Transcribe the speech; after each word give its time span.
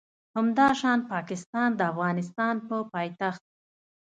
همداشان 0.37 0.99
پاکستان 1.11 1.69
د 1.75 1.79
افغانستان 1.91 2.55
په 2.67 2.75
پایتخت 2.91 3.43